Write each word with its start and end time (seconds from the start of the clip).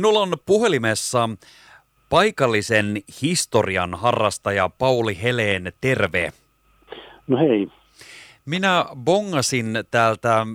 Minulla 0.00 0.20
on 0.20 0.32
puhelimessa 0.46 1.28
paikallisen 2.08 3.02
historian 3.22 3.94
harrastaja 3.94 4.68
Pauli 4.68 5.22
Heleen, 5.22 5.72
terve. 5.80 6.32
No 7.26 7.38
hei. 7.38 7.79
Minä 8.44 8.86
bongasin 8.96 9.78
täältä, 9.90 10.46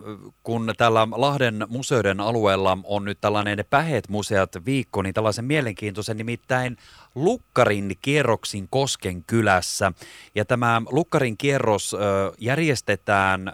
kun 0.43 0.73
täällä 0.77 1.07
Lahden 1.11 1.65
museoiden 1.69 2.19
alueella 2.19 2.77
on 2.83 3.05
nyt 3.05 3.17
tällainen 3.21 3.65
Pähet-museat 3.69 4.65
viikko, 4.65 5.01
niin 5.01 5.13
tällaisen 5.13 5.45
mielenkiintoisen 5.45 6.17
nimittäin 6.17 6.77
Lukkarin 7.15 7.95
kierroksin 8.01 8.67
Kosken 8.69 9.23
kylässä. 9.23 9.91
Ja 10.35 10.45
tämä 10.45 10.81
Lukkarin 10.91 11.37
kierros 11.37 11.93
ö, 11.93 11.97
järjestetään 12.39 13.47
ö, 13.47 13.51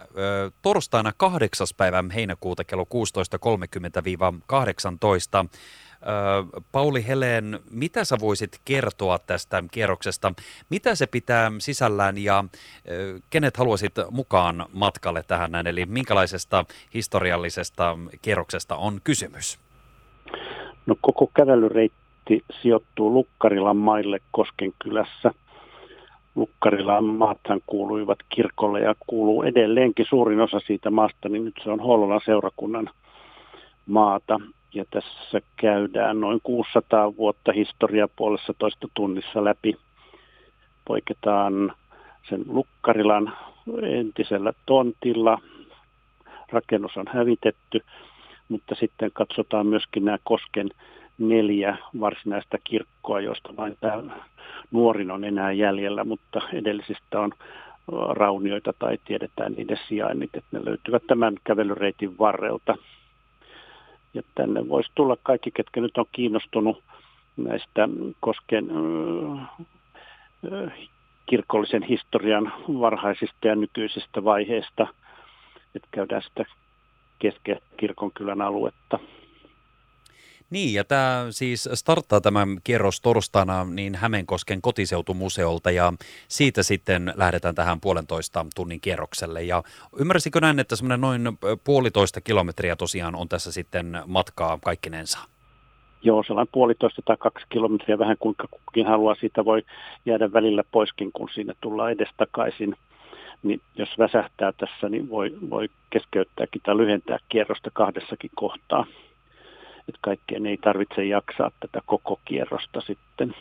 torstaina 0.61 1.13
8. 1.17 1.67
päivä 1.77 2.03
heinäkuuta 2.15 2.63
kello 2.63 2.83
16.30-18. 2.83 5.49
Pauli 6.71 7.07
Heleen, 7.07 7.59
mitä 7.71 8.05
sä 8.05 8.15
voisit 8.21 8.59
kertoa 8.65 9.19
tästä 9.19 9.63
kierroksesta? 9.71 10.33
Mitä 10.69 10.95
se 10.95 11.07
pitää 11.07 11.51
sisällään 11.57 12.17
ja 12.17 12.43
kenet 13.29 13.57
haluaisit 13.57 13.93
mukaan 14.11 14.65
matkalle 14.73 15.23
tähän 15.27 15.51
näin? 15.51 15.67
Eli 15.67 15.85
minkälaisesta 15.85 16.65
historiallisesta 16.93 17.97
kierroksesta 18.21 18.75
on 18.75 18.99
kysymys? 19.03 19.59
No 20.85 20.95
koko 21.01 21.31
kävelyreitti 21.33 22.43
sijoittuu 22.61 23.13
Lukkarilan 23.13 23.77
maille 23.77 24.19
Koskenkylässä. 24.31 25.31
Lukkarilan 26.35 27.05
maathan 27.05 27.61
kuuluivat 27.65 28.19
kirkolle 28.29 28.79
ja 28.79 28.95
kuuluu 29.07 29.43
edelleenkin 29.43 30.05
suurin 30.09 30.39
osa 30.39 30.59
siitä 30.59 30.89
maasta, 30.89 31.29
niin 31.29 31.45
nyt 31.45 31.55
se 31.63 31.69
on 31.69 31.79
Hollolan 31.79 32.21
seurakunnan 32.25 32.89
maata 33.85 34.39
ja 34.73 34.85
tässä 34.89 35.41
käydään 35.55 36.19
noin 36.19 36.39
600 36.43 37.15
vuotta 37.17 37.51
historia 37.51 38.07
puolessa 38.15 38.53
toista 38.59 38.87
tunnissa 38.93 39.43
läpi. 39.43 39.77
Poiketaan 40.85 41.73
sen 42.29 42.43
Lukkarilan 42.47 43.33
entisellä 43.83 44.53
tontilla. 44.65 45.41
Rakennus 46.51 46.97
on 46.97 47.05
hävitetty, 47.13 47.81
mutta 48.49 48.75
sitten 48.75 49.11
katsotaan 49.13 49.67
myöskin 49.67 50.05
nämä 50.05 50.17
Kosken 50.23 50.69
neljä 51.17 51.77
varsinaista 51.99 52.57
kirkkoa, 52.63 53.21
joista 53.21 53.49
vain 53.57 53.77
tämä 53.81 54.03
nuorin 54.71 55.11
on 55.11 55.23
enää 55.23 55.51
jäljellä, 55.51 56.03
mutta 56.03 56.41
edellisistä 56.53 57.19
on 57.19 57.31
raunioita 58.09 58.73
tai 58.79 58.97
tiedetään 59.05 59.53
niiden 59.53 59.79
sijainnit, 59.87 60.29
että 60.35 60.57
ne 60.57 60.65
löytyvät 60.65 61.03
tämän 61.07 61.35
kävelyreitin 61.43 62.17
varrelta. 62.17 62.75
Ja 64.13 64.21
tänne 64.35 64.69
voisi 64.69 64.91
tulla 64.95 65.17
kaikki, 65.23 65.51
ketkä 65.51 65.81
nyt 65.81 65.97
on 65.97 66.05
kiinnostunut 66.11 66.83
näistä 67.37 67.89
Kosken 68.19 68.67
kirkollisen 71.25 71.83
historian 71.83 72.53
varhaisista 72.67 73.47
ja 73.47 73.55
nykyisistä 73.55 74.23
vaiheista, 74.23 74.87
että 75.75 75.87
käydään 75.91 76.21
sitä 76.21 76.45
keske 77.19 77.61
kirkonkylän 77.77 78.41
aluetta. 78.41 78.99
Niin, 80.51 80.73
ja 80.73 80.83
tämä 80.83 81.27
siis 81.29 81.69
starttaa 81.73 82.21
tämä 82.21 82.47
kierros 82.63 83.01
torstaina 83.01 83.65
niin 83.65 83.95
Hämeenkosken 83.95 84.61
kotiseutumuseolta 84.61 85.71
ja 85.71 85.93
siitä 86.27 86.63
sitten 86.63 87.13
lähdetään 87.15 87.55
tähän 87.55 87.81
puolentoista 87.81 88.45
tunnin 88.55 88.81
kierrokselle. 88.81 89.43
Ja 89.43 89.63
ymmärsikö 89.99 90.39
näin, 90.39 90.59
että 90.59 90.75
semmoinen 90.75 91.01
noin 91.01 91.21
puolitoista 91.63 92.21
kilometriä 92.21 92.75
tosiaan 92.75 93.15
on 93.15 93.29
tässä 93.29 93.51
sitten 93.51 94.01
matkaa 94.05 94.59
kaikkinensa? 94.63 95.19
Joo, 96.03 96.23
sellainen 96.23 96.51
puolitoista 96.51 97.01
tai 97.05 97.17
kaksi 97.17 97.45
kilometriä, 97.49 97.99
vähän 97.99 98.17
kuinka 98.19 98.47
kukin 98.51 98.87
haluaa. 98.87 99.15
Siitä 99.15 99.45
voi 99.45 99.63
jäädä 100.05 100.33
välillä 100.33 100.63
poiskin, 100.71 101.11
kun 101.13 101.29
sinne 101.33 101.53
tullaan 101.61 101.91
edestakaisin. 101.91 102.75
Niin 103.43 103.61
jos 103.75 103.89
väsähtää 103.97 104.51
tässä, 104.51 104.89
niin 104.89 105.09
voi, 105.09 105.37
voi 105.49 105.69
keskeyttääkin 105.89 106.61
tai 106.61 106.77
lyhentää 106.77 107.17
kierrosta 107.29 107.69
kahdessakin 107.73 108.31
kohtaa 108.35 108.85
että 109.91 109.99
kaikkien 110.01 110.45
ei 110.45 110.57
tarvitse 110.57 111.05
jaksaa 111.05 111.51
tätä 111.59 111.81
koko 111.85 112.19
kierrosta 112.25 112.81
sitten. 112.81 113.35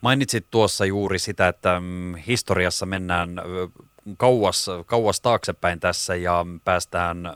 Mainitsit 0.00 0.46
tuossa 0.50 0.84
juuri 0.84 1.18
sitä, 1.18 1.48
että 1.48 1.80
mm, 1.80 2.14
historiassa 2.14 2.86
mennään 2.86 3.30
kauas, 4.16 4.66
kauas 4.86 5.20
taaksepäin 5.20 5.80
tässä 5.80 6.14
ja 6.14 6.46
päästään 6.64 7.26
ö, 7.26 7.30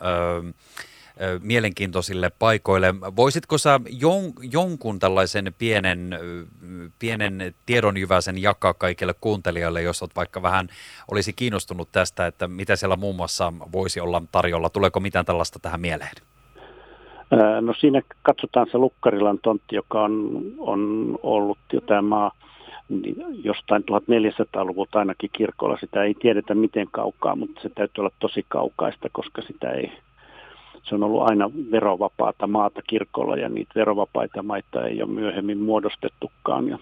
ö, 1.21 1.41
mielenkiintoisille 1.43 2.31
paikoille. 2.39 2.95
Voisitko 3.17 3.59
sä 3.59 3.81
jon, 3.91 4.33
jonkun 4.41 4.99
tällaisen 4.99 5.55
pienen, 5.59 6.19
pienen 6.99 7.55
tiedonjyväisen 7.67 8.43
jakaa 8.43 8.75
kaikille 8.75 9.15
kuuntelijoille, 9.21 9.83
jos 9.83 10.03
olet 10.03 10.17
vaikka 10.17 10.43
vähän 10.43 10.69
olisi 11.11 11.33
kiinnostunut 11.33 11.93
tästä, 11.93 12.27
että 12.27 12.49
mitä 12.49 12.77
siellä 12.77 12.97
muun 12.97 13.17
muassa 13.17 13.53
voisi 13.73 14.01
olla 14.01 14.23
tarjolla? 14.33 14.71
Tuleeko 14.71 15.01
mitään 15.01 15.25
tällaista 15.25 15.59
tähän 15.59 15.81
mieleen? 15.81 16.32
No 17.61 17.75
siinä 17.75 18.03
katsotaan 18.23 18.67
se 18.73 18.79
Lukkarilan 18.79 19.39
tontti, 19.43 19.77
joka 19.77 20.03
on, 20.03 20.43
on 20.59 21.19
ollut 21.23 21.59
jo 21.73 21.81
tämä 21.81 22.03
maa 22.03 22.31
niin 22.89 23.17
jostain 23.45 23.83
1400-luvulta 23.83 24.99
ainakin 24.99 25.31
kirkolla. 25.33 25.77
Sitä 25.81 26.03
ei 26.03 26.15
tiedetä 26.15 26.55
miten 26.55 26.89
kaukaa, 26.91 27.37
mutta 27.37 27.61
se 27.63 27.69
täytyy 27.69 28.03
olla 28.03 28.15
tosi 28.19 28.45
kaukaista, 28.49 29.09
koska 29.13 29.43
sitä 29.43 29.71
ei, 29.71 29.93
se 30.83 30.95
on 30.95 31.03
ollut 31.03 31.31
aina 31.31 31.51
verovapaata 31.71 32.47
maata 32.47 32.83
kirkolla 32.87 33.37
ja 33.37 33.49
niitä 33.49 33.73
verovapaita 33.75 34.43
maita 34.43 34.87
ei 34.87 35.03
ole 35.03 35.11
myöhemmin 35.11 35.59
muodostettukaan. 35.59 36.69
Ja 36.69 36.79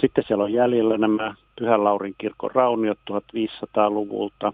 sitten 0.00 0.24
siellä 0.26 0.44
on 0.44 0.52
jäljellä 0.52 0.98
nämä 0.98 1.34
Pyhän 1.58 1.84
Laurin 1.84 2.14
kirkon 2.18 2.50
rauniot 2.54 2.98
1500-luvulta 3.10 4.52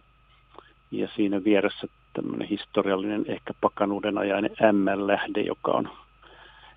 ja 0.90 1.08
siinä 1.16 1.44
vieressä 1.44 1.86
tämmöinen 2.12 2.48
historiallinen 2.48 3.24
ehkä 3.28 3.54
pakanuuden 3.60 4.18
ajainen 4.18 4.50
M-lähde, 4.72 5.40
joka 5.40 5.72
on 5.72 5.88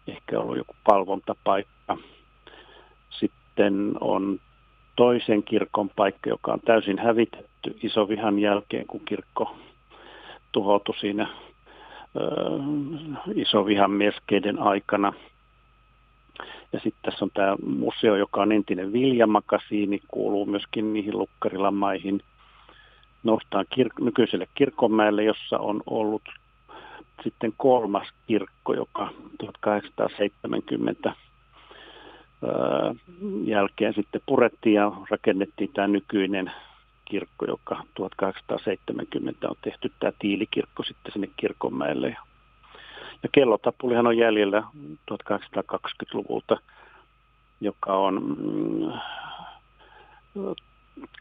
ehkä 0.08 0.40
ollut 0.40 0.58
joku 0.58 0.76
palvontapaikka. 0.84 1.98
Sitten 3.10 3.94
on 4.00 4.40
toisen 4.96 5.44
kirkon 5.44 5.90
paikka, 5.90 6.30
joka 6.30 6.54
on 6.54 6.60
täysin 6.66 7.00
hävitetty 7.00 7.78
isovihan 7.84 8.40
jälkeen, 8.40 8.88
kun 8.88 9.02
kirkko 9.06 9.56
tuhoutui 10.52 10.98
siinä 10.98 11.28
isovihan 13.36 13.92
mieskeiden 13.92 14.60
aikana. 14.60 15.14
Ja 16.74 16.80
sitten 16.80 17.02
tässä 17.12 17.26
on 17.26 17.32
tämä 17.34 17.56
museo, 17.66 18.16
joka 18.16 18.42
on 18.42 18.52
entinen 18.52 18.94
viljamakasiini, 18.94 20.02
kuuluu 20.08 20.46
myöskin 20.46 20.94
niihin 20.94 21.18
Lukkarilan 21.18 21.74
maihin– 21.74 22.22
noustaan 23.24 23.66
kir- 23.76 24.04
nykyiselle 24.04 24.48
kirkonmäelle, 24.56 25.24
jossa 25.24 25.58
on 25.60 25.84
ollut 25.86 26.22
sitten 27.24 27.54
kolmas 27.58 28.08
kirkko, 28.28 28.74
joka 28.74 29.10
1870 29.40 31.14
jälkeen 33.46 33.94
sitten 33.94 34.22
purettiin 34.26 34.76
ja 34.76 34.92
rakennettiin 35.10 35.70
tämä 35.74 35.88
nykyinen 35.88 36.52
kirkko, 37.06 37.46
joka 37.46 37.84
1870 37.94 39.50
on 39.50 39.56
tehty 39.62 39.92
tämä 40.00 40.12
tiilikirkko 40.20 40.84
sitten 40.84 41.12
sinne 41.14 41.28
kirkonmäelle. 41.38 42.18
Ja 43.24 43.30
kellotapulihan 43.32 44.08
on 44.08 44.18
jäljellä 44.18 44.64
1820-luvulta, 45.12 46.58
joka 47.62 47.94
on 47.94 48.36
mm, 48.38 48.92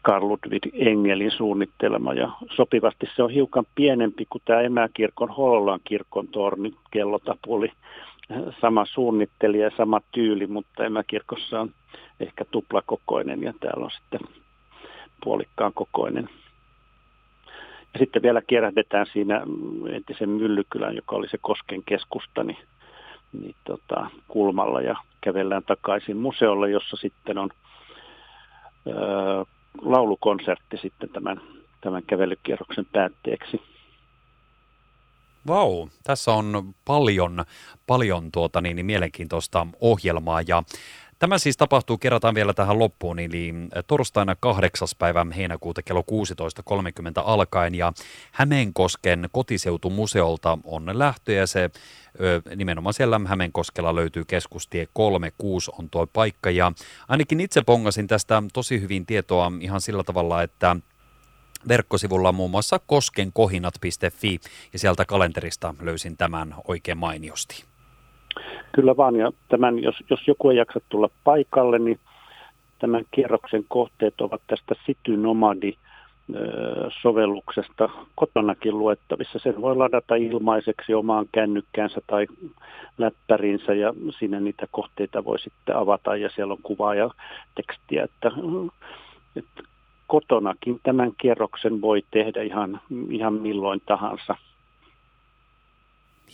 Karl 0.01 0.27
Ludwig 0.27 0.67
Engelin 0.73 1.31
suunnittelema 1.31 2.13
ja 2.13 2.31
sopivasti 2.55 3.09
se 3.15 3.23
on 3.23 3.29
hiukan 3.29 3.65
pienempi 3.75 4.25
kuin 4.29 4.41
tämä 4.45 4.61
emäkirkon 4.61 5.29
Hollolan 5.29 5.79
kirkon 5.83 6.27
torni 6.27 6.73
kellotapuli. 6.91 7.71
Sama 8.61 8.85
suunnittelija 8.85 9.65
ja 9.65 9.71
sama 9.77 10.01
tyyli, 10.11 10.47
mutta 10.47 10.85
emäkirkossa 10.85 11.61
on 11.61 11.71
ehkä 12.19 12.45
tuplakokoinen 12.45 13.43
ja 13.43 13.53
täällä 13.59 13.85
on 13.85 13.91
sitten 13.91 14.19
puolikkaan 15.23 15.73
kokoinen. 15.73 16.29
Ja 17.93 17.99
sitten 17.99 18.21
vielä 18.21 18.41
kierrähdetään 18.47 19.05
siinä 19.13 19.41
entisen 19.89 20.29
Myllykylän, 20.29 20.95
joka 20.95 21.15
oli 21.15 21.27
se 21.27 21.37
Kosken 21.41 21.83
keskusta, 21.85 22.43
niin, 22.43 22.57
niin 23.41 23.55
tota, 23.63 24.07
kulmalla 24.27 24.81
ja 24.81 24.95
kävellään 25.21 25.63
takaisin 25.63 26.17
museolle, 26.17 26.69
jossa 26.69 26.97
sitten 26.97 27.37
on 27.37 27.49
öö, 28.87 29.43
laulukonsertti 29.81 30.77
sitten 30.77 31.09
tämän, 31.09 31.41
tämän 31.81 32.03
kävelykierroksen 32.03 32.85
päätteeksi. 32.85 33.61
Vau, 35.47 35.87
tässä 36.03 36.31
on 36.31 36.75
paljon, 36.85 37.45
paljon 37.87 38.31
tuota 38.31 38.61
niin, 38.61 38.75
niin 38.75 38.85
mielenkiintoista 38.85 39.67
ohjelmaa 39.81 40.41
ja 40.47 40.63
Tämä 41.23 41.37
siis 41.37 41.57
tapahtuu, 41.57 41.97
kerrataan 41.97 42.35
vielä 42.35 42.53
tähän 42.53 42.79
loppuun, 42.79 43.19
eli 43.19 43.53
torstaina 43.87 44.35
8. 44.39 44.87
päivä 44.99 45.25
heinäkuuta 45.35 45.81
kello 45.81 46.01
16.30 46.01 47.23
alkaen 47.25 47.75
ja 47.75 47.93
Hämeenkosken 48.31 49.29
kotiseutumuseolta 49.31 50.57
on 50.63 50.99
lähtö 50.99 51.33
ja 51.33 51.47
se 51.47 51.69
nimenomaan 52.55 52.93
siellä 52.93 53.21
Hämeenkoskella 53.25 53.95
löytyy 53.95 54.25
keskustie 54.25 54.87
36 54.93 55.71
on 55.79 55.89
tuo 55.89 56.07
paikka 56.07 56.49
ja 56.49 56.71
ainakin 57.07 57.39
itse 57.39 57.61
pongasin 57.61 58.07
tästä 58.07 58.43
tosi 58.53 58.81
hyvin 58.81 59.05
tietoa 59.05 59.51
ihan 59.59 59.81
sillä 59.81 60.03
tavalla, 60.03 60.43
että 60.43 60.75
verkkosivulla 61.67 62.31
muun 62.31 62.51
muassa 62.51 62.79
koskenkohinat.fi 62.79 64.39
ja 64.73 64.79
sieltä 64.79 65.05
kalenterista 65.05 65.75
löysin 65.81 66.17
tämän 66.17 66.55
oikein 66.67 66.97
mainiosti. 66.97 67.72
Kyllä 68.75 68.97
vaan, 68.97 69.15
ja 69.15 69.31
tämän, 69.49 69.83
jos, 69.83 69.95
jos 70.09 70.27
joku 70.27 70.49
ei 70.49 70.57
jaksa 70.57 70.79
tulla 70.89 71.09
paikalle, 71.23 71.79
niin 71.79 71.99
tämän 72.79 73.03
kierroksen 73.11 73.65
kohteet 73.67 74.21
ovat 74.21 74.41
tästä 74.47 74.75
City 74.85 75.17
Nomadi 75.17 75.77
sovelluksesta 77.01 77.89
kotonakin 78.15 78.79
luettavissa. 78.79 79.39
Sen 79.39 79.61
voi 79.61 79.75
ladata 79.75 80.15
ilmaiseksi 80.15 80.93
omaan 80.93 81.25
kännykkäänsä 81.31 82.01
tai 82.07 82.27
läppärinsä 82.97 83.73
ja 83.73 83.93
siinä 84.19 84.39
niitä 84.39 84.67
kohteita 84.71 85.25
voi 85.25 85.39
sitten 85.39 85.75
avata 85.75 86.15
ja 86.15 86.29
siellä 86.35 86.53
on 86.53 86.61
kuvaa 86.63 86.95
ja 86.95 87.09
tekstiä, 87.55 88.03
että, 88.03 88.31
että 89.35 89.63
kotonakin 90.07 90.79
tämän 90.83 91.11
kierroksen 91.17 91.81
voi 91.81 92.03
tehdä 92.11 92.41
ihan, 92.41 92.81
ihan 93.09 93.33
milloin 93.33 93.81
tahansa. 93.85 94.35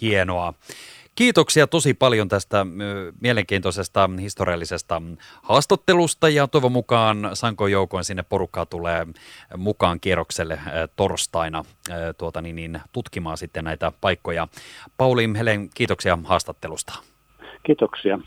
Hienoa. 0.01 0.53
Kiitoksia 1.19 1.68
tosi 1.68 1.94
paljon 1.94 2.27
tästä 2.27 2.66
mielenkiintoisesta 3.21 4.10
historiallisesta 4.21 5.01
haastattelusta 5.42 6.30
ja 6.30 6.48
toivon 6.48 6.71
mukaan 6.71 7.30
Sanko 7.33 7.68
joukoin 7.68 8.04
sinne 8.04 8.24
porukkaa 8.24 8.66
tulee 8.66 9.07
mukaan 9.57 10.00
kierrokselle 10.00 10.60
torstaina 10.95 11.66
tuota, 12.18 12.42
niin, 12.42 12.56
niin, 12.56 12.80
tutkimaan 12.92 13.38
sitten 13.38 13.63
näitä 13.63 13.92
paikkoja. 14.01 14.48
Pauli 14.98 15.30
Helen, 15.38 15.69
kiitoksia 15.74 16.18
haastattelusta. 16.24 16.94
Kiitoksia. 17.63 18.19